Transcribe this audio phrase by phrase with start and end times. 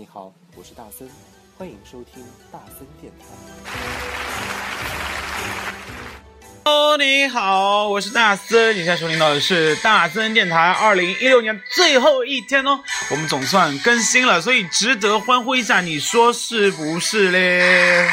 [0.00, 1.06] 你好，我是大森，
[1.58, 3.26] 欢迎收听大森电台。
[6.64, 10.56] 哦，你好，我是大森，你现在收听到的是大森电台。
[10.56, 18.08] 二零一六年最后一天哦，我们总算更新了，所以值得欢呼一下，你说是不是嘞？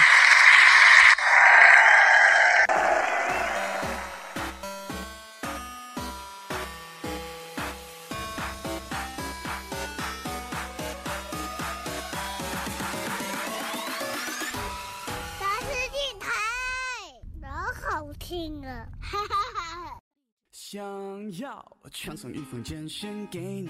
[22.08, 23.70] 想送一封简讯给你，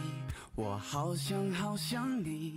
[0.53, 2.55] 我好想好想你。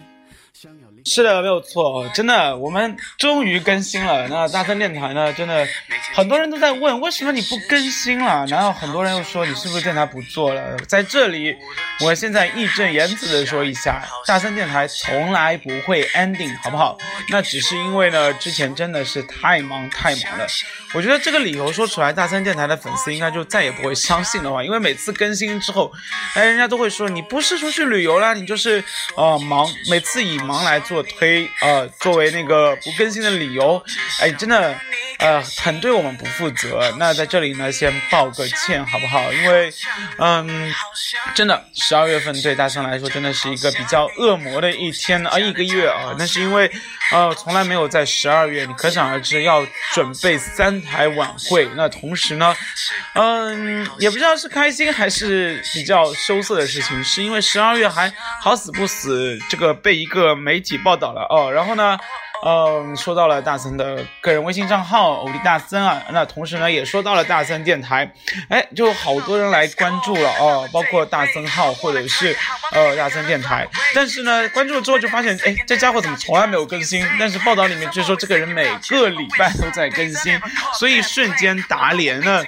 [1.07, 4.29] 是的，没有错，真的，我们终于更新了。
[4.29, 5.33] 那大森电台呢？
[5.33, 5.67] 真的，
[6.15, 8.45] 很多人都在问，为什么你不更新了？
[8.47, 10.77] 然后很多人又说你是不是电台不做了？
[10.87, 11.57] 在这里，
[12.05, 16.99] 我现在义正言辞的说一下，大森电台从来不会 ending，好不好？
[17.31, 20.47] 那只是因为呢，之前真的是太忙太忙了。
[20.93, 24.63] 我觉得这个理由说出来，大森电台的粉丝应该就再也不会相信了吧？
[24.63, 25.91] 因为每次更新之后，
[26.35, 28.83] 哎，人家都会说你不是出去旅游啦，你就是
[29.17, 33.83] 呃忙，每次以忙来做推，呃，作为那个不更新的理由，
[34.21, 34.75] 哎，真的，
[35.19, 36.93] 呃，很对我们不负责。
[36.99, 39.33] 那在这里呢，先道个歉，好不好？
[39.33, 39.73] 因为，
[40.19, 40.73] 嗯，
[41.35, 46.71] 真的，十二月份对大圣来说真的是一个比较恶魔的一天啊，一个月啊，那是因为，
[47.13, 51.69] 呃，从来没有在十二月，你可想而知要准备三台晚会。
[51.77, 52.57] 那同时呢，
[53.15, 61.99] 嗯，也不知道是开心还是比较羞涩的事情，是因为十二月还好死不死，这个被一个媒体报道了哦，然后呢。
[62.43, 68.11] 嗯，说到了大森的个人微信账号欧弟大森啊，那同时呢也说到了大森电台，
[68.49, 72.35] 哎，就好多人来关注了哦，包括大森号或者是
[72.73, 77.07] 呃大森电台，但是呢关注了之后就发现，哎，这家伙怎么从来没有更新？
[77.19, 80.41] 但是报道里面却说这个人每个礼拜都在更新，
[80.79, 82.43] 所以瞬间打脸呢。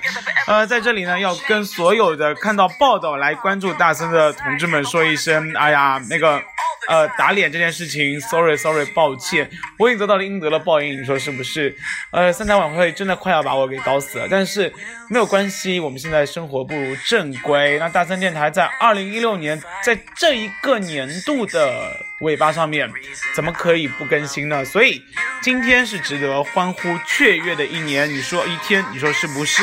[0.47, 6.43] 呃，在这里呢要跟所有的看到报道来关注大森的同志们说一声，哎呀，那个。
[6.89, 9.49] 呃，打脸这件事情，sorry sorry，抱歉，
[9.79, 11.75] 我已经得到了应得的报应，你说是不是？
[12.11, 14.73] 呃，三台晚会真的快要把我给搞死了，但是
[15.09, 17.79] 没有关系，我们现在生活步入正规。
[17.79, 22.91] 那大三电台在二零一六年，在这一个年度的尾巴上面，
[23.35, 24.65] 怎么可以不更新呢？
[24.65, 25.01] 所以
[25.41, 29.63] 今天是值得欢呼雀跃的一年，你说一天，你说是不是？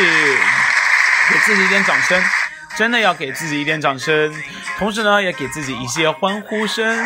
[1.31, 2.19] 给自己一点掌声。
[2.77, 4.33] 真的要给自己一点掌声，
[4.77, 7.05] 同时呢，也给自己一些欢呼声。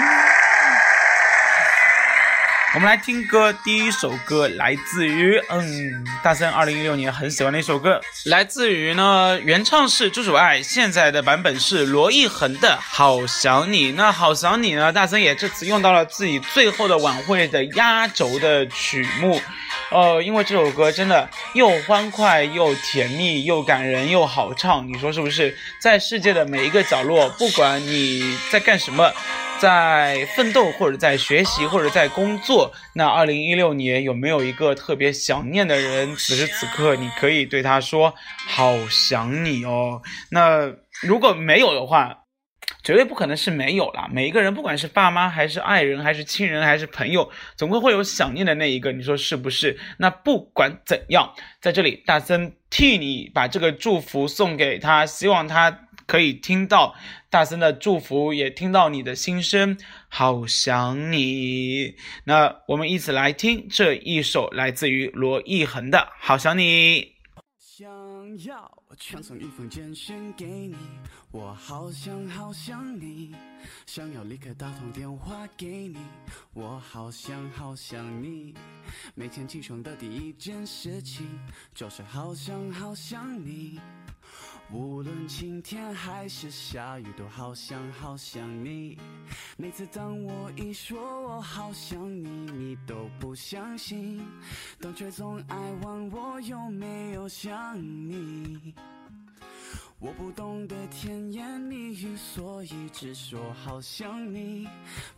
[2.76, 13.92] 我们来听歌，第一首歌来自于，嗯，大森二零一六年很喜欢的一首歌，来自于呢，原唱是朱主爱，现在的版本是罗艺恒的《好想你》。
[13.96, 19.40] 那《好想你》呢，大森也这次用到了自己最后的晚会的压轴的曲目。
[19.94, 25.56] 呃，因为这首歌真的又欢快又甜蜜又感人又好唱，你说是不是？
[25.80, 29.14] 在世界的每一个角落，不管你在干什么，
[29.60, 36.16] 在奋斗或者在学习或者在工作，那二零一六年有没有一个特别想念的人？
[36.16, 38.12] 此时此刻，你可以对他说
[38.50, 40.02] “好想你哦”。
[40.32, 40.74] 那
[41.04, 42.23] 如果没有的话，
[42.84, 44.10] 绝对不可能是没有啦。
[44.12, 48.92] 每一个人，不管是爸妈还是爱人，还是亲人，还是朋友，总归会有想念的那一个。
[48.92, 49.80] 你说是不是？
[49.98, 56.94] 那不管怎样，在这里，大森替你把这个祝福送给他，希望他可以听到
[57.30, 59.78] 大森的祝福，也听到你的心声。
[60.10, 61.96] 好想你。
[62.26, 67.02] 那我们一起来听这一首来自于罗艺恒的《好想你》。
[67.58, 67.88] 想
[68.46, 70.76] 要传送一封简讯给你，
[71.32, 73.36] 我好想好想你。
[73.86, 75.98] 想要立刻打通电话给你，
[76.54, 78.54] 我好想好想你。
[79.16, 81.28] 每天起床的第一件事情
[81.74, 83.80] 就是好想好想你。
[84.74, 88.98] 无论晴天还是下雨，都好想好想你。
[89.56, 94.26] 每次当我一说我好想你，你都不相信，
[94.80, 98.74] 但却总爱问我有没有想你。
[100.00, 104.68] 我不懂得甜言蜜语，所以只说好想你。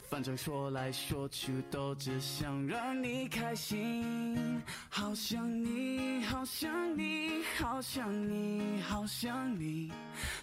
[0.08, 4.62] 反正说来说去都只想让你开心。
[4.90, 9.92] 好想你，好想你，好想你，好想你，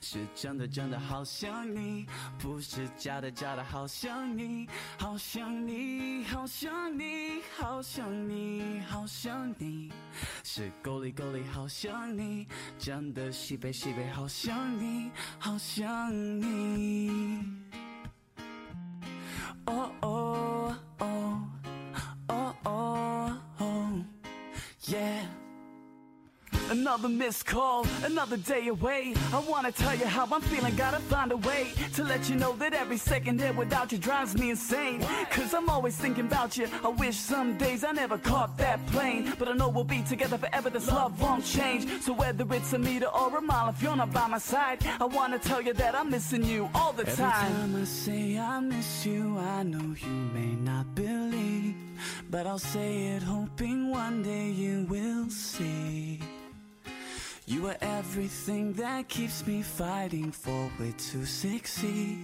[0.00, 2.06] 是真的真的好想你，
[2.38, 4.68] 不是假的假的好想你。
[4.98, 9.90] 好想你，好想你，好想你，好想你，
[10.44, 12.46] 是够力够力好想你，
[12.78, 17.61] 真的西北西北好想你，好想你。
[26.72, 29.12] Another missed call, another day away.
[29.30, 32.54] I wanna tell you how I'm feeling, gotta find a way to let you know
[32.54, 35.06] that every second here without you drives me insane.
[35.30, 36.66] Cause I'm always thinking about you.
[36.82, 39.34] I wish some days I never caught that plane.
[39.38, 41.86] But I know we'll be together forever, this love won't change.
[42.00, 45.04] So whether it's a meter or a mile, if you're not by my side, I
[45.04, 47.52] wanna tell you that I'm missing you all the time.
[47.52, 51.74] Every time I say I miss you, I know you may not believe.
[52.30, 55.41] But I'll say it hoping one day you will see.
[58.12, 62.18] Everything that keeps me fighting forward to succeed.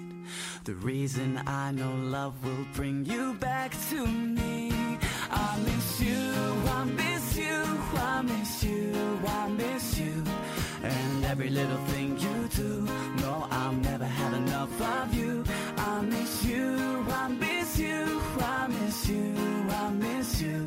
[0.64, 4.70] The reason I know love will bring you back to me.
[5.31, 6.35] I miss you,
[6.76, 7.64] I miss you,
[7.94, 10.25] I miss you, I miss you.
[10.82, 12.87] And every little thing you do,
[13.23, 15.43] no, I'll never have enough of you.
[15.79, 19.34] I miss you, I miss you, I miss you,
[19.70, 20.67] I miss you.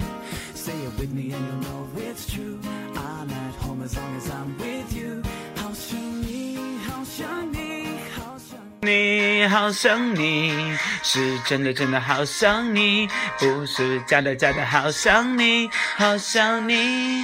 [1.00, 2.60] With me and you'll know it's true.
[2.96, 5.24] I'm at home as long as I'm with you.
[5.56, 13.08] 好想你，好想你，好想你好想你，是真的真的好想你，
[13.40, 17.24] 不是假的假的好想你，好想你。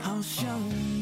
[0.00, 0.92] 好想你。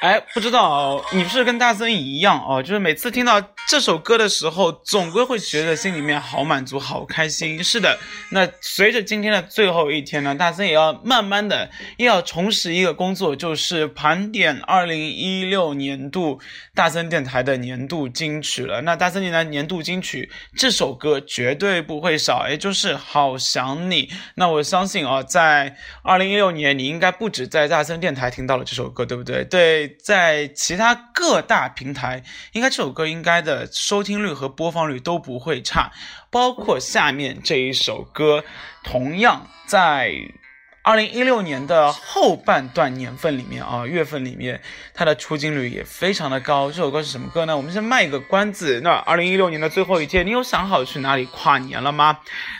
[0.00, 2.62] 哎，不知道你是不是跟大森一样哦？
[2.62, 7.64] 就是每次听到这首歌的时候，总归会觉得心里面好满足、好开心。
[7.64, 7.98] 是的，
[8.30, 16.40] 那随着今天的最后一天呢，大森也要慢慢的又要重拾一个工作，就是盘点二零一六年度
[16.74, 18.82] 大森电台的年度金曲了。
[18.82, 24.06] 那大森电台年度金曲这首歌绝对不会少，也就是《好想你》。
[24.34, 29.42] 那我相信啊，在二零一六年，你应该不止在大森电台听到了这首歌，对不对？
[29.44, 32.22] 对，在其他各大平台，
[32.52, 35.90] 应该这首歌应该的收听率和播放率都不会差。
[36.30, 38.44] 包括下面这一首歌，
[38.82, 40.12] 同样在
[40.82, 44.60] 二零一六年的后半段年份里面啊，月份里面，
[44.92, 46.70] 它的出镜率也非常的高。
[46.70, 47.56] 这首歌是什么歌呢？
[47.56, 48.80] 我们先卖一个关子。
[48.82, 52.18] 那二零一六年的最后一天，你有想好去哪里跨年了吗？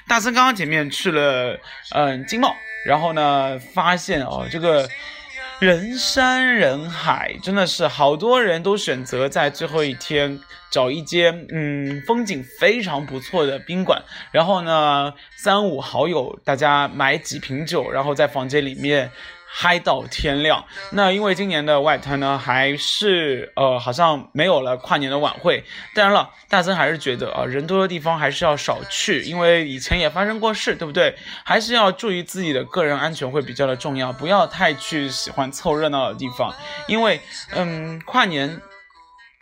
[0.08, 1.58] 大森刚刚前面去了
[1.90, 2.54] 嗯金茂，
[2.86, 4.88] 然后呢发现哦这个。
[5.64, 10.38] 人山人海，真的是好多人都选择在最后一天
[10.70, 19.10] 找一间嗯风景非常不错的宾馆，然后呢三五好友大家买几瓶酒，然后在房间里面
[19.56, 20.64] 嗨到天亮。
[20.90, 25.62] 那因为今年的外滩呢还是呃好像没有了跨年的晚会，
[25.94, 31.14] 当然了，大森还是觉得啊人多的地方还是要少去，因为以前也发生过事，对不对？
[31.44, 36.52] 还是要注意自己的个人安全会比较的重要，不要太去喜欢凑热闹的地方，
[36.88, 37.20] 因为
[37.54, 38.60] 嗯跨年。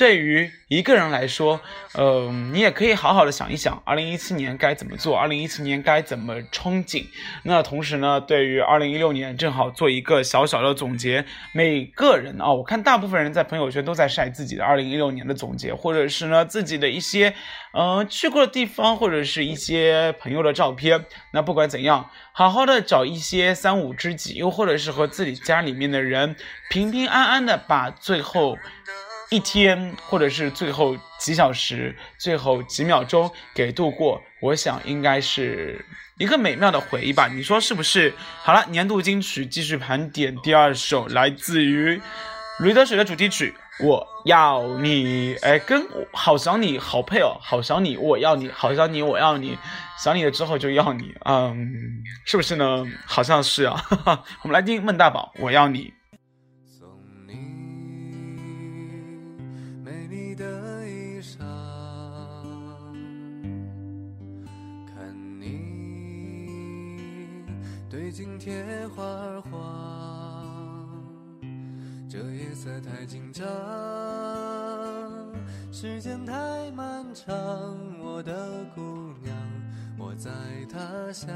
[0.02, 1.60] 对于一个人来说，
[1.94, 7.06] 呃，你也可以好好的想一想，二零一七年该怎么做，二零一七年该怎么憧憬。
[7.44, 11.25] 那同时呢，对于二零一六年，正好做一个小小的总结。
[11.52, 17.32] 每个人啊，我看大部分人在朋友圈都在晒自己的二零一六年的总结，或者是呢自己的一些，
[17.72, 21.04] 呃，去过的地方，或者是一些朋友的照片。
[21.31, 26.34] 那不管怎样，好好的找一些三五知己，又或者是和自己家里面的人
[26.70, 28.58] 平平安安的把最后。
[29.32, 35.83] 一天，或者是最后几小时、最后几秒钟给度过，我想应该是
[36.18, 37.28] 一个美妙的回忆吧。
[37.28, 38.12] 你说是不是？
[38.42, 41.97] 好了，年度金曲继续盘点第二首，来自于
[42.59, 43.54] 《驴得水》的主题曲
[43.87, 45.35] 《我要你》。
[45.42, 49.56] 哎，跟好想你好配哦，好想你，我要你，好想你，我要你，
[49.99, 51.73] 想你了之后就要你，嗯，
[52.26, 52.85] 是不是呢？
[53.06, 53.83] 好像是啊。
[54.45, 55.85] 我们来听孟大宝，《我要你》。
[68.44, 69.52] 铁花儿黄，
[72.11, 73.46] 这夜色太紧张，
[75.70, 77.32] 时间太漫长。
[78.00, 79.32] 我的姑娘，
[79.96, 80.28] 我在
[80.68, 81.28] 他乡，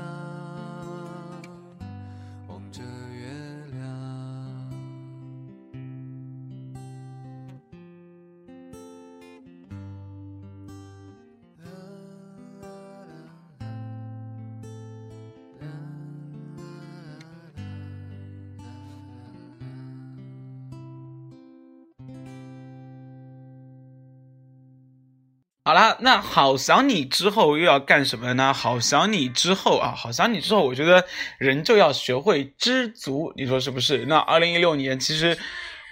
[26.00, 28.54] 那好想你之后又要干什么呢？
[28.54, 31.04] 好想你之后啊，好想你之后，我觉得
[31.38, 34.06] 人就要学会知足，你说是不是？
[34.06, 35.36] 那二零一六年其实。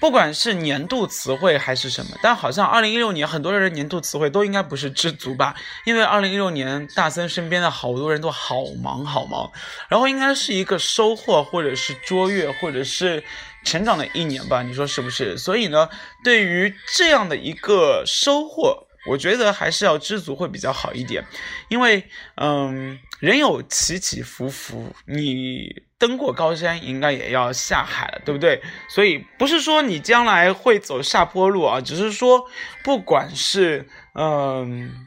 [0.00, 5.54] 不管是年度词汇还是什么，但好像二零一六年很多人的年度词汇都应该不是知足吧？
[5.86, 9.50] 因为二零一六年大森身边的好多人都好忙好忙，
[9.88, 13.24] 然后应该是一个收获或者是卓越或者是
[13.64, 14.62] 成长的一年吧？
[14.62, 15.38] 你说是不是？
[15.38, 15.88] 所以呢，
[16.22, 18.86] 对于这样的一个收获。
[19.06, 21.24] 我觉得还是要知足会比较好一点，
[21.68, 28.62] 因为，嗯，人有起起伏伏，你登过高山，应该也要下海了，对不对？
[28.88, 32.46] 所以不是说你将来会走下坡路啊，只是说，
[32.82, 35.06] 不管是嗯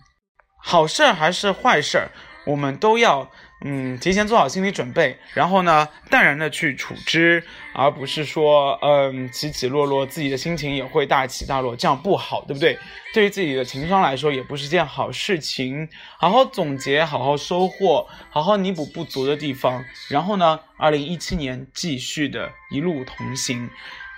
[0.58, 2.08] 好事还是坏事，
[2.46, 3.32] 我们都要。
[3.62, 12.78] 嗯，提前做好心理准备，然后呢，淡然的去处之，而不是说，嗯，起起落落，自己的心情也会大起大落，这样不好，对不对？
[13.16, 15.90] 对于自己的情商来说，也不是件好事情。
[16.20, 23.68] 好好总结，好好收获，好好弥补不足的地方，然后呢，二零一七年继续的一路同行。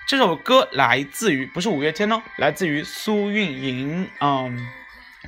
[0.05, 4.67] 这首歌来自于不是五月天哦，来自于苏运莹，嗯。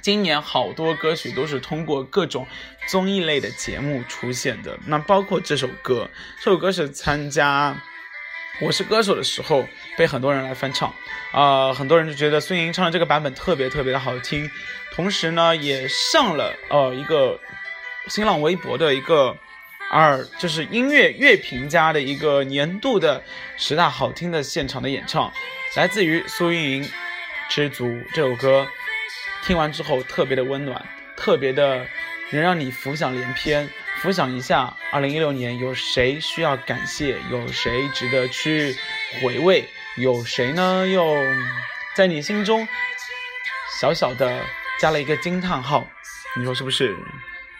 [0.01, 2.48] 今年好多歌曲都是通过各种
[2.88, 6.10] 综艺类的节目出现的，那包括这首歌，
[6.43, 7.72] 这首歌是参加
[8.65, 9.65] 《我是歌手》的时候
[9.96, 10.91] 被很多人来翻唱，
[11.31, 14.50] 啊，很多人就觉得孙莹唱的这个版本特别特别的好听，
[14.91, 17.39] 同时呢也上了呃一个
[18.08, 19.38] 新浪微博的一个
[19.91, 23.24] 二就是音乐乐评家的一个年度的
[23.58, 25.31] 十大好听的现场的演唱，
[25.75, 26.84] 来自于苏运莹
[27.50, 28.67] 《知足》这首歌。
[29.44, 30.84] 听完之后特别的温暖，
[31.16, 31.86] 特别的
[32.32, 33.70] 能让你浮想联翩。
[34.02, 37.18] 浮想一下，二零一六年有谁需要感谢？
[37.30, 38.76] 有谁值得去
[39.22, 39.68] 回味？
[39.98, 40.88] 有谁呢？
[40.88, 41.16] 又
[41.96, 42.68] 在你心中
[43.80, 44.44] 小小的
[44.80, 45.88] 加了一个惊叹号？
[46.36, 46.98] 你说是不是？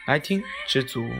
[0.06, 1.12] 来听，知足。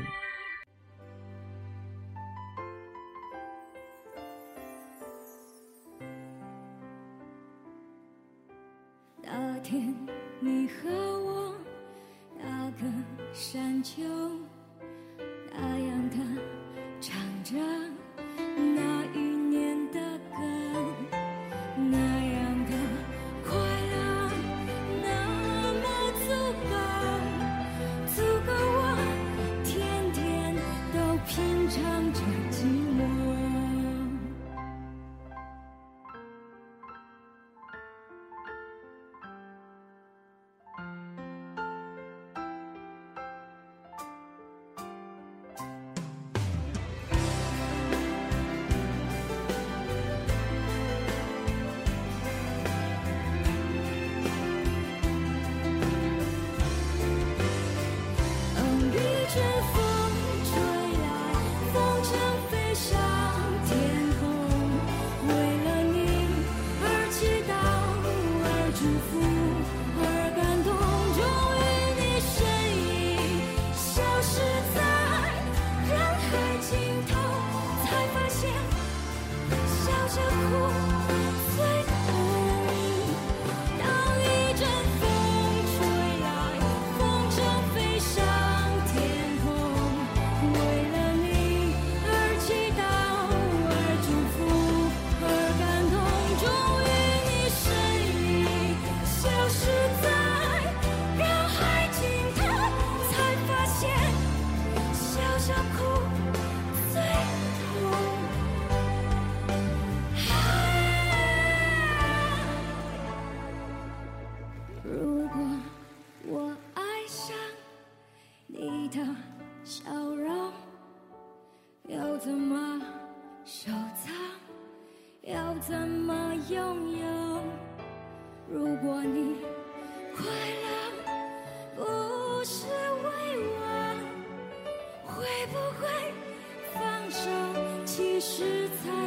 [13.82, 14.51] 秋。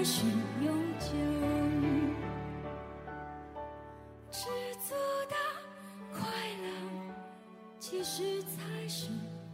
[0.04, 0.20] 是
[0.60, 1.06] 永久。
[4.30, 4.38] 知
[4.86, 4.94] 足
[5.30, 5.34] 的
[6.12, 6.20] 快
[6.60, 6.68] 乐，
[7.80, 9.06] 其实才是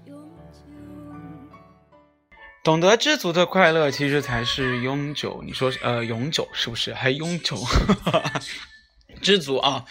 [0.07, 0.61] 永久
[2.65, 5.41] 懂得知足的快乐，其实才是永久。
[5.47, 6.93] 你说，呃，永久是不是？
[6.93, 7.57] 还永久？
[9.23, 9.85] 知足啊，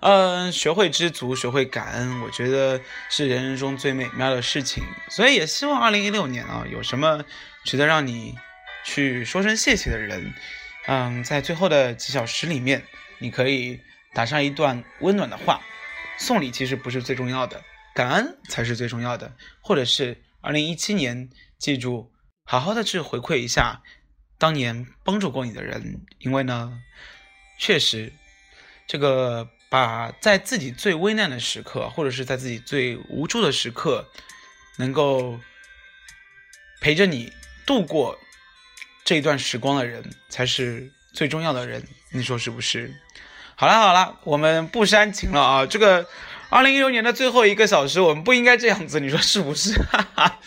[0.00, 4.84] 嗯，学会知足，学会感恩，我觉得是人生中最美妙的事情。
[5.08, 7.24] 所以也希望二零一六年啊，有什么
[7.64, 8.36] 值得让你
[8.84, 10.32] 去说声谢谢的人，
[10.86, 12.84] 嗯，在最后的几小时里面，
[13.18, 13.80] 你可以
[14.12, 15.60] 打上一段温暖的话。
[16.16, 19.34] 送礼其实不是最重要的，感恩才是最重要的。
[19.60, 22.12] 或者是二零一七年，记住。
[22.44, 23.82] 好好的去回馈一下
[24.38, 26.78] 当年帮助过你的人，因为呢，
[27.58, 28.12] 确实，
[28.86, 34.06] 这个把在自己最危难的时刻，或者是在自己最无助的时刻，
[34.76, 35.40] 能够
[36.82, 37.32] 陪着你
[37.66, 38.18] 度过
[39.04, 41.82] 这一段时光的人，才是最重要的人。
[42.12, 42.94] 你说是不是？
[43.54, 45.66] 好了好了，我们不煽情了啊！
[45.66, 46.06] 这个
[46.48, 49.74] 二零一六年的最后一个小时，我们不应该这样子，你说是不是？
[49.82, 50.40] 哈哈。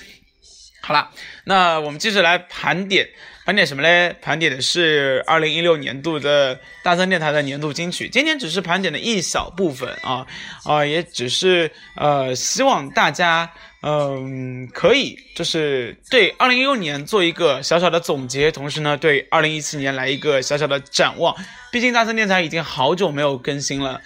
[0.81, 1.11] 好了，
[1.43, 3.09] 那我们接着来盘点，
[3.45, 4.15] 盘点什么嘞？
[4.21, 8.09] 盘点的是二零一六年度的大森电台的年度金曲。
[8.09, 10.25] 今天只是盘点的一小部分啊
[10.63, 21.35] 啊，也只是呃，希望大家嗯可以就是对二零一六年做一个小小的总结，同时呢，对二零一七年来一个小小的展望。
[21.71, 24.01] 毕竟大森电台已经好久没有更新了。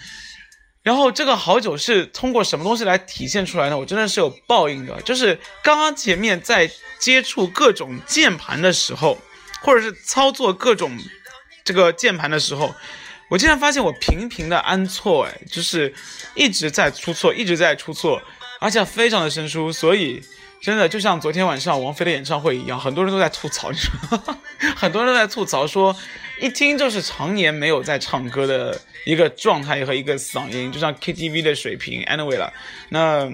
[0.82, 3.78] 然后这个好久是通过什么东西来体现出来呢？
[3.78, 9.16] 我真的是有报应的，就是刚刚前面在接触各种键盘的时候，
[9.62, 10.98] 或者是操作各种
[11.64, 12.74] 这个键盘的时候，
[13.30, 15.94] 我竟然发现我频频的按错，哎，就是
[16.34, 18.20] 一直在出错，一直在出错，
[18.62, 20.22] 而且非常的生疏，所以
[20.60, 23.90] 真的就像昨天晚上王菲的演唱会一样，很多人都在吐槽，你说，
[24.76, 25.94] 很多人都在吐槽说。
[26.40, 32.02] 一听就是常年没有在唱歌的一个状态和一个嗓音，就像 KTV 的水平。
[32.04, 32.52] Anyway 了，
[32.88, 33.28] 那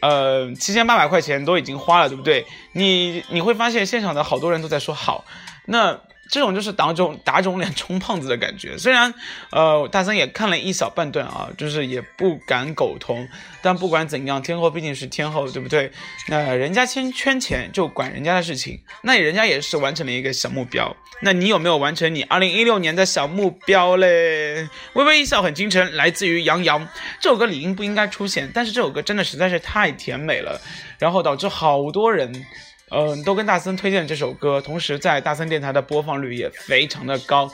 [0.00, 2.46] 呃七千八百块钱都已经花了，对不对？
[2.72, 5.24] 你你会发现现场的好多人都在说好，
[5.66, 6.00] 那。
[6.32, 8.78] 这种就是打肿打肿脸充胖子的感觉。
[8.78, 9.12] 虽然，
[9.50, 13.28] 呃，大森也看了一小半段啊，就是也不敢苟同。
[13.60, 15.92] 但不管怎样，天后毕竟是天后，对不对？
[16.28, 20.96] 那人家先圈钱就管人家的事情，那人家也是完成了一个小目标。
[21.20, 24.66] 那你有没有完成你二零一六年的小目标嘞？
[24.94, 26.88] 微微一笑很倾城，来自于杨洋。
[27.20, 30.58] 这首歌理应不应该出现，但是这首歌真的实在是太甜美了，
[30.98, 32.46] 然后导致好多人。
[32.92, 37.50] 嗯，都跟大森推荐这首歌，同时在大森电台的播放率也非常的高。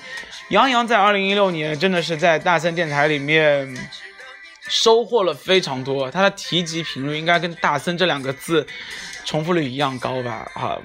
[0.49, 3.73] 杨洋在二零一六年真的是在大森电台里面
[4.69, 8.67] 收获了非常多，他的提及频率应该跟大森这两个字
[9.25, 10.51] 重复率一样高吧？
[10.55, 10.77] 啊，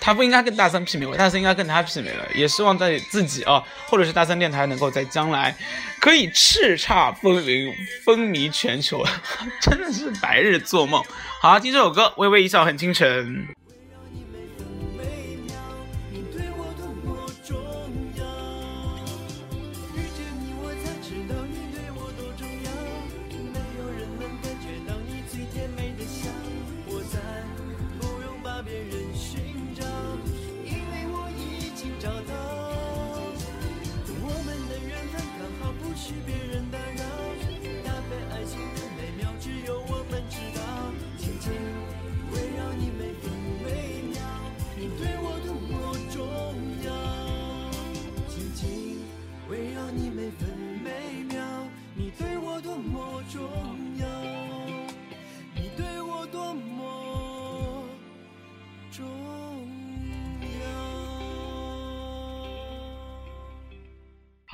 [0.00, 2.26] 他不应该跟大森媲美，大森应该跟他媲美了。
[2.34, 5.54] 也希望在自己啊，或者是大森电台能够在将来
[6.00, 7.72] 可以叱咤风云，
[8.04, 9.04] 风靡全球，
[9.62, 11.00] 真的是白日做梦。
[11.40, 13.06] 好，听这首歌，《微微一笑很倾城》。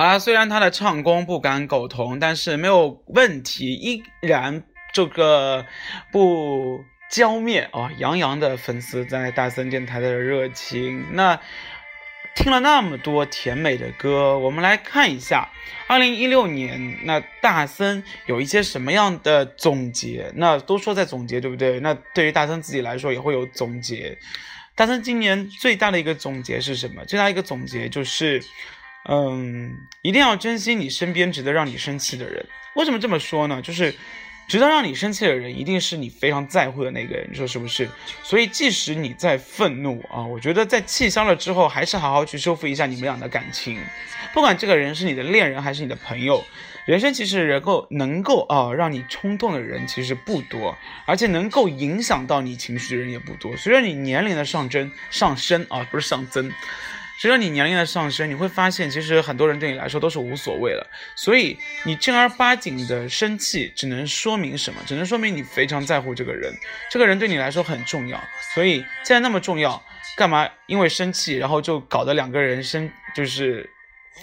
[0.02, 5.64] 好了，虽然他的唱功不敢苟同，但是没有问题，依然这个
[6.10, 11.06] 不浇灭啊杨洋的粉丝在大森电台的热情。
[11.12, 11.38] 那
[12.34, 15.48] 听了那么多甜美的歌，我们来看一下
[15.86, 20.32] 二零一六年那大森有一些什么样的总结？
[20.34, 21.78] 那都说在总结，对不对？
[21.78, 24.18] 那对于大森自己来说也会有总结。
[24.74, 27.04] 大森今年最大的一个总结是什么？
[27.04, 28.42] 最大一个总结就是。
[29.08, 32.44] 嗯，一定要珍惜你身边值得让你生气的人。
[32.74, 33.60] 为什么这么说呢？
[33.60, 33.94] 就是
[34.48, 37.28] 值得让你生气的人，一定是你非常在乎的那个人。
[37.30, 37.88] 你说是不是？
[38.22, 43.78] 所以，即使你在愤怒啊，我觉得在气消了之后，还是好好去修复一下你们俩的感情。
[44.32, 46.42] 不管这个人是你的恋人还是你的朋友，
[46.86, 53.56] 人生其实能够能够啊让你冲动的人其实不多，而且能够影响到你情绪的人也不多。
[53.56, 56.50] 随着你年龄的上升上升啊，不是上增。
[57.18, 60.86] 随着你年龄的上升，你会发现，其实很多人对你来说都是无所谓了。
[61.14, 64.80] 所以你正儿八经的生气，只能说明什么？
[64.86, 66.52] 只能说明你非常在乎这个人，
[66.90, 68.20] 这个人对你来说很重要。
[68.54, 69.80] 所以既然那么重要，
[70.16, 73.70] 干嘛因为生气，然后就搞得两个人生就是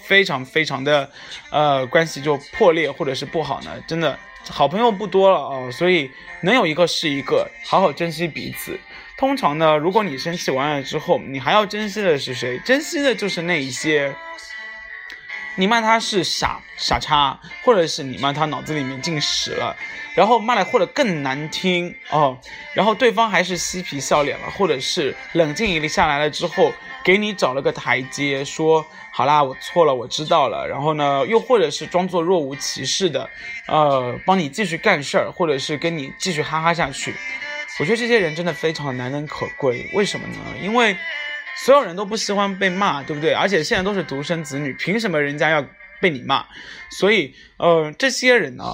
[0.03, 1.09] 非常非常的，
[1.51, 3.71] 呃，关系就破裂或者是不好呢？
[3.87, 4.17] 真的，
[4.49, 8.77] 好朋友不多了哦，所以能有一个是一个，好好珍惜彼此。
[9.19, 12.57] 通常呢，如果你生气完了之后，你还要珍惜的是谁？
[12.59, 14.15] 珍惜的就是那一些，
[15.55, 19.75] 你骂他是傻傻叉，或者是你骂他脑子里面进屎了，
[20.15, 22.39] 然后骂的或者更难听哦，
[22.73, 26.71] 然后对方还是嬉皮笑脸了，或者是冷静一下来了之后，
[27.03, 30.65] 给你找了个台阶，说好啦，我错了，我知道了。
[30.65, 33.29] 然后呢，又或者是装作若无其事的，
[33.67, 37.13] 呃，帮你继续干事儿，或者是跟你继续哈哈下去。
[37.79, 39.89] 我觉得这些人真的非常难能可贵。
[39.93, 40.35] 为什么呢？
[40.61, 40.95] 因为
[41.63, 43.33] 所有人都不喜欢被骂，对不对？
[43.33, 45.65] 而且现在都是独生子女，凭什么人家要
[46.01, 46.45] 被你骂？
[46.91, 48.65] 所以，呃，这些人呢，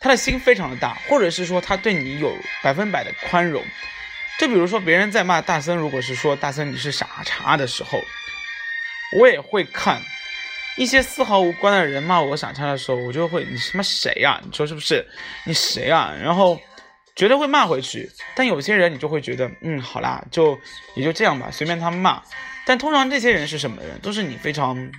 [0.00, 3.64] 他的心非常的大，或者是说他对你有百分百的宽容。
[4.38, 8.00] 就比如说别人在骂大森，如果是说大森你是傻叉的时候，
[9.18, 10.00] 我也会看
[10.78, 14.40] 一些丝毫无关的人骂我傻叉的时候，我就会你他妈谁呀？
[14.42, 15.06] 你说是不是？
[15.44, 16.14] 你谁啊？
[16.18, 16.58] 然后
[17.20, 18.10] 绝对会骂回去。
[18.34, 20.58] 但有些人你就会觉得，嗯，好啦，就
[20.96, 22.22] 也就这样吧，随便他们骂。
[22.64, 23.98] 但通常这些人是什么人？
[24.00, 24.90] 都是你非常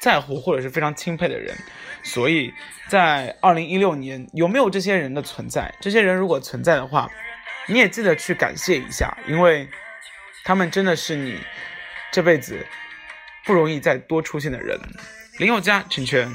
[0.00, 1.52] 在乎或者是非常钦佩的人。
[2.04, 2.54] 所以
[2.88, 5.74] 在二零一六年，有没有这些人的存在？
[5.80, 7.10] 这些人如果存在的话。
[7.66, 9.68] 你也记得去感谢一下，因为
[10.44, 11.38] 他们真的是你
[12.10, 12.66] 这辈子
[13.44, 14.76] 不容易再多出现的人。
[15.38, 16.28] 林宥嘉，成全。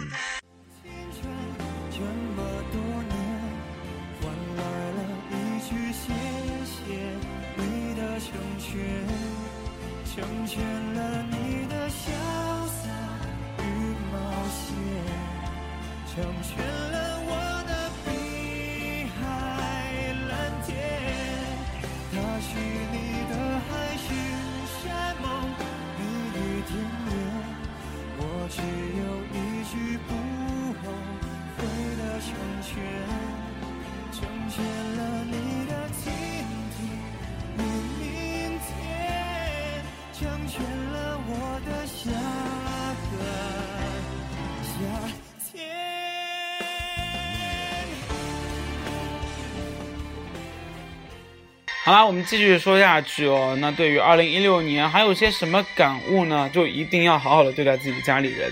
[51.83, 53.55] 好啦，我们继续说下去哦。
[53.59, 56.49] 那对于二零一六年还有些什么感悟呢？
[56.51, 58.51] 就一定要好好的对待自己的家里人。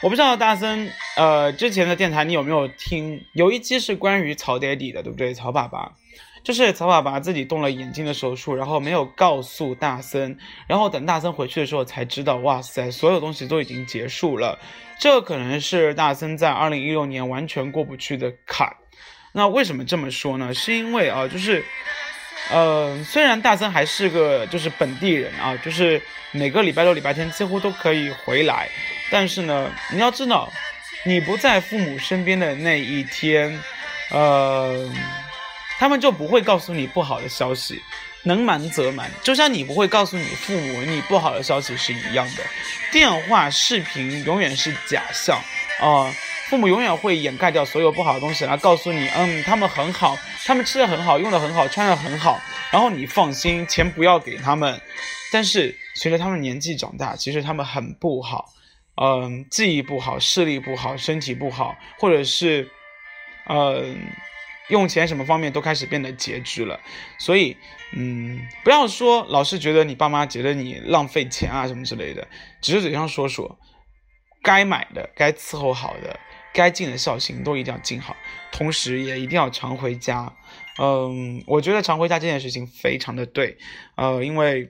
[0.00, 3.24] 我不知道大森，呃，之前的电台你有没有听？
[3.34, 5.34] 有一期是关于曹爹地的，对不对？
[5.34, 5.92] 曹爸爸，
[6.42, 14.58] 就是曹爸爸自己动了眼睛的手术，然后没有告诉大森，然后等大森回去的时候才知道，哇塞，所有东西都已经结束了。
[14.98, 18.76] 这可能是大森在二零一六年完全过不去的坎。
[19.32, 20.54] 那为什么这么说呢？
[20.54, 21.64] 是因为啊，就是。
[22.50, 28.68] 呃，虽然大森还是个就是本地人啊，就是每个礼拜六、礼拜天几乎都可以回来，
[29.12, 30.50] 但是呢，你要知道，
[31.04, 33.60] 你不在父母身边的那一天，
[34.10, 34.90] 呃，
[35.78, 37.80] 他们就不会告诉你不好的消息，
[38.22, 42.42] 能瞒则瞒，就像你不会告诉你父母你不好的消息是一样的。
[42.92, 45.36] 电话、视频永远是假象
[45.80, 46.14] 啊。
[46.48, 52.38] 父母永远会掩盖掉所有不好的东西，来告诉你，嗯，他们很好，他们吃的很好，用的很好，穿的很好，
[52.70, 54.78] 然后你放心，钱不要给他们。
[55.32, 58.52] 但是随着他们年纪长大，其实他们很不好，
[58.96, 62.70] 嗯，记忆不好，视力不好，身体不好，或者是，
[63.48, 63.98] 嗯，
[64.68, 66.80] 用钱什么方面都开始变得拮据了。
[67.18, 67.56] 所以，
[67.96, 72.26] 嗯，不要说老是觉得你爸妈觉得你浪费钱啊什么之类的，
[72.60, 73.58] 只是嘴上说说，
[74.42, 76.18] 该买的，该伺候好的。
[76.54, 78.14] 该尽的孝心都一定要尽好，
[78.50, 80.30] 同时也一定要常回家。
[80.78, 83.56] 嗯，我觉得常回家这件事情非常的对，
[83.96, 84.68] 呃，因为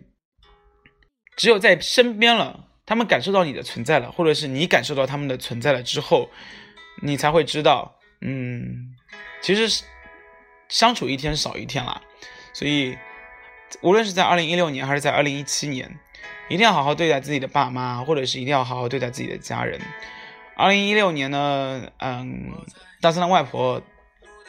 [1.36, 6.28] 只有在身边了，他们感受到你的存在了，或者是你感受到他们的存在了之后，
[7.02, 8.94] 你才会知道，嗯，
[9.40, 9.84] 其实
[10.68, 12.00] 相处一天少一天啦。
[12.52, 12.98] 所以，
[13.80, 15.98] 无论是在二零一六年还是在二零一七年，
[16.48, 19.80] 一定要好好对待自己的爸妈，或者是一定要好好对待自己的家人。
[20.54, 22.52] 二零一六年呢，嗯，
[23.00, 23.80] 大森的外婆，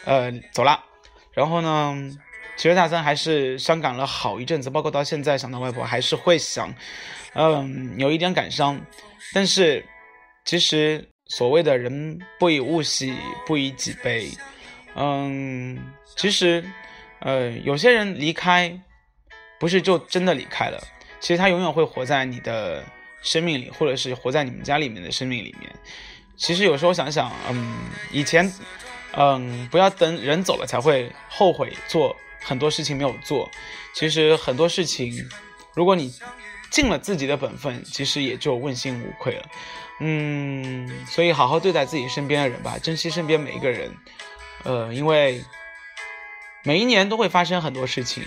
[0.04, 0.84] 呃，走了。
[1.32, 1.96] 然后呢，
[2.58, 6.74] 其实大森还是伤感了好一阵子，包括到现在想到外婆还是会想，
[7.34, 8.80] 嗯，有一点感伤。
[9.34, 9.86] 但是，
[10.46, 13.14] 其实所谓的人不以物喜，
[13.46, 14.30] 不以己悲。
[14.96, 15.80] 嗯，
[16.16, 16.64] 其实，
[17.20, 18.80] 呃，有些人离开，
[19.60, 20.82] 不是就真的离开了，
[21.20, 22.84] 其实他永远会活在你的。
[23.26, 25.74] 生命里，或者是活在你们家里面的生命里面，
[26.36, 27.74] 其实有时候想想，嗯，
[28.12, 28.52] 以前，
[29.14, 33.50] 嗯，不要等人走了才会后悔做很多事情没有做。
[33.96, 35.26] 其实很多事情，
[35.74, 36.14] 如果你
[36.74, 39.46] 尽了自己的本分，其实也就问心无愧了。
[40.00, 43.96] 嗯，所以好好对待自己身边的人吧，珍惜身边每一个人。
[44.64, 45.44] 呃，因为
[46.64, 48.24] 每一年都会发生很多事情，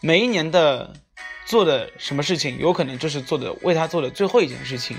[0.00, 0.94] 每一年的。
[1.48, 4.94] 做的什么事情，有可能就是做的为他做的最后一件事情，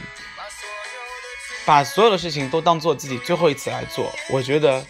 [1.64, 4.12] 把所有的事情都当做自己最后一次来做。
[4.32, 4.84] 我觉得，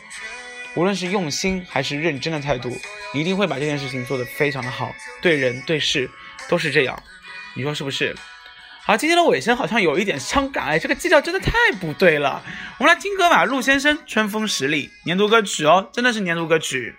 [0.76, 2.72] 无论是用心还是认真的态度，
[3.14, 4.90] 一定会把这件事情做得非常的好，
[5.22, 6.10] 对人对事
[6.48, 7.04] 都是这样。
[7.60, 8.16] 你说是不是？
[8.86, 12.42] 好，今天的尾声好像有一点伤感哎，这个基调真的太不对了。
[12.78, 16.96] 我们来听歌吧，陆先生《春风十里》年度歌曲哦，真的是年度歌曲。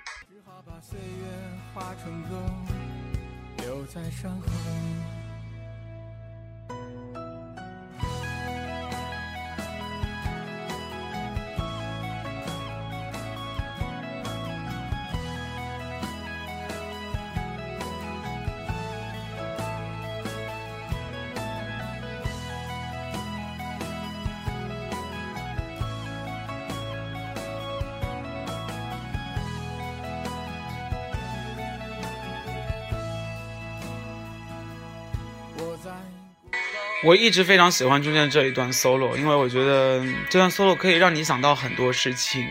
[37.02, 42.46] 我一直非常喜欢中间这一段 solo，因为我觉得这段 solo 可以让你想到很多事情。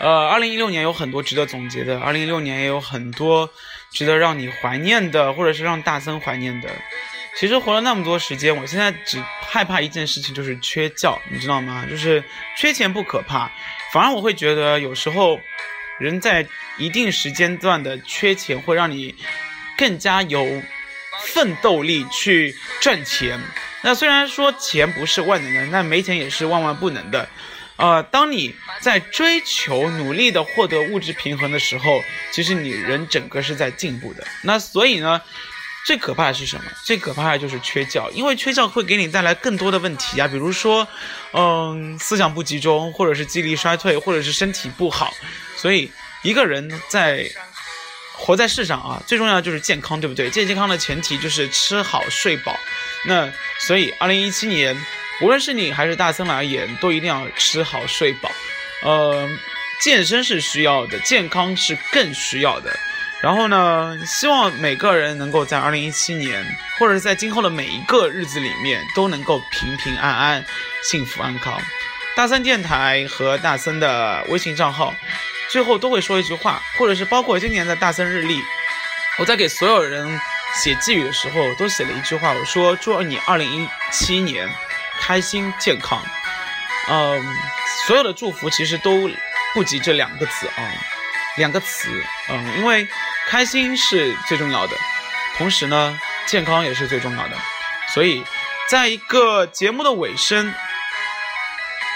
[0.00, 3.48] 呃，二零一六年有很多值得总结的，二零一六年也有很多
[3.92, 6.70] 值得让你怀念的，或者是让大森怀念的。
[7.36, 11.84] 其实活了那么多时间，我现在只害怕一件事情，就是缺觉，你知道吗？
[11.88, 12.24] 就是
[12.56, 13.50] 缺钱不可怕，
[13.92, 15.38] 反而我会觉得有时候
[15.98, 16.46] 人在
[16.78, 19.14] 一定时间段的缺钱，会让你
[19.76, 20.62] 更加有
[21.22, 23.38] 奋斗力去赚钱。
[23.84, 27.28] 那虽然说钱不是万能的，但没钱也是万万不能的。
[27.76, 34.24] 呃，当你在追求、努力的获得物质平衡的时候，其实你人整个是在进步的。
[34.42, 35.20] 那所以呢，
[35.84, 36.64] 最可怕的是什么？
[36.82, 40.86] 最可怕的就是缺觉，因为缺觉会给你带来更多的问题啊，比如说，
[41.32, 45.12] 嗯，思想不集中，或者是记忆力衰退，或者是身体不好。
[45.56, 45.90] 所以
[46.22, 47.28] 一个人在
[48.24, 50.30] 活在世上啊，最重要的就是健康，对不对？
[50.30, 52.56] 健健康的前提就是吃好睡饱。
[53.06, 54.74] 那所以，二零一七年，
[55.20, 58.32] 无论是你还是大森而言，都一定要吃好睡饱。
[58.82, 59.28] 呃，
[59.82, 62.74] 健身是需要的，健康是更需要的。
[63.20, 66.42] 然后呢，希望每个人能够在二零一七年，
[66.78, 70.44] 或者是在今后的每一个日子里面，都能够平平安安、
[70.82, 71.60] 幸福安康。
[72.16, 74.94] 大森电台和大森的微信账号，
[75.54, 78.42] 最后都会说一句话，或者是包括今年的大森日历，
[79.18, 80.20] 我在给所有人
[80.52, 84.52] 写寄语的时候，都写了一句话，我说祝你二零一七年
[85.00, 86.02] 开心健康。
[86.88, 87.24] 嗯，
[87.86, 89.08] 所有的祝福其实都
[89.54, 90.72] 不及这两个字啊，
[91.36, 91.88] 两个词，
[92.28, 92.88] 嗯，因为
[93.28, 94.76] 开心是最重要的，
[95.38, 97.36] 同时呢，健康也是最重要的，
[97.94, 98.24] 所以
[98.68, 100.52] 在一个节目的尾声，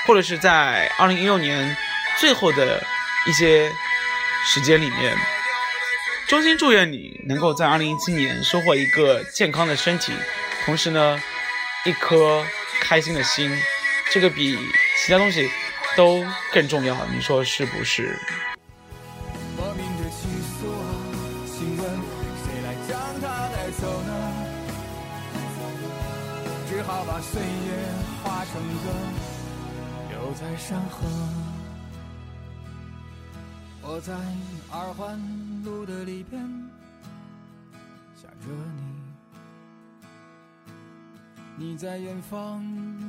[0.07, 1.77] 或者是在二零一六年
[2.21, 2.87] 最后的
[3.29, 3.71] 一些
[4.47, 5.15] 时间里面，
[6.27, 10.15] 衷心祝愿你能够在二零一七年收获一个健康的身体，
[10.65, 11.21] 同时呢，
[11.85, 12.43] 一颗
[12.81, 13.55] 开心的心，
[14.11, 14.59] 这个比
[14.97, 15.51] 其他东西
[15.95, 18.19] 都更重要，你说是不是？
[26.71, 27.49] 只好把岁月
[28.23, 28.89] 化成歌，
[30.11, 31.48] 留在山河。
[33.91, 34.15] 我在
[34.71, 35.19] 二环
[35.65, 36.43] 路的里边
[38.15, 38.47] 想着
[41.57, 42.63] 你，你在远方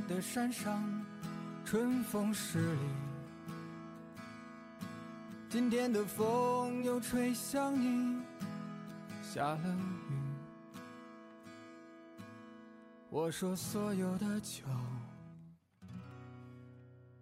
[0.08, 0.82] 的山上，
[1.65, 2.80] 春风十里。
[5.50, 8.18] 今天的风又吹向你，
[9.22, 10.08] 下了雨。
[13.10, 14.63] 我说所有的酒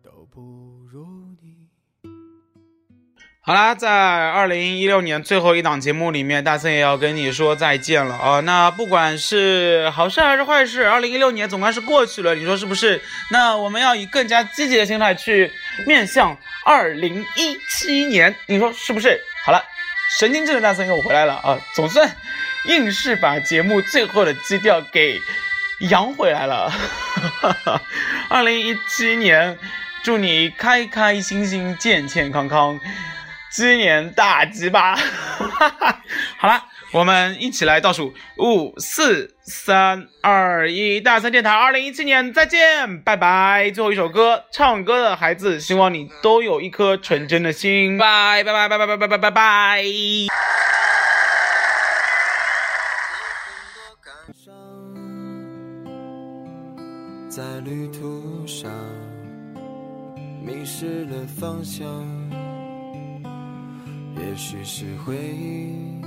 [0.04, 1.68] 都不如你。
[3.48, 8.42] 好啦，在二零一六年最后一档节目里面，大森也要跟你说再见了啊！
[8.42, 13.02] 那不管是好事还是坏事，二零一六年总算是过去了，你说是不是？
[13.32, 15.50] 那我们要以更加积极的心态去
[15.86, 19.18] 面向二零一七年，你说是不是？
[19.46, 19.64] 好了，
[20.20, 21.58] 神经质的大森又回来了啊！
[21.74, 22.18] 总算
[22.66, 25.22] 硬是把节目最后的基调给
[25.90, 26.70] 扬回来了。
[28.28, 29.58] 二零一七年，
[30.04, 32.78] 祝你开开心心、健健康康。
[33.52, 34.96] 鸡年大吉吧！
[36.38, 43.72] 好了，我们一起来倒数五、四、三、二、一，大三电台，二零一七年再见，拜拜！
[43.72, 49.84] 最后一首歌，唱歌的孩子，希望你都有一颗纯真的心，拜拜拜拜拜拜拜拜拜拜。
[57.30, 58.72] 在旅途上
[60.42, 61.86] 迷失了方向，
[64.20, 66.02] 也许是回忆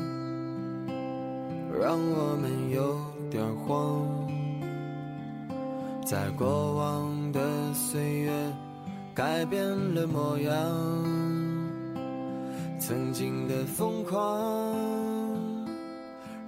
[1.80, 2.98] 让我们有
[3.30, 4.06] 点慌。
[6.04, 8.32] 在过往的岁月
[9.14, 9.62] 改变
[9.94, 10.52] 了模样，
[12.80, 14.74] 曾经的疯狂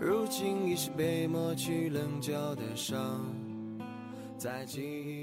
[0.01, 3.25] 如今已是被磨去棱角的伤，
[4.37, 5.22] 在记忆。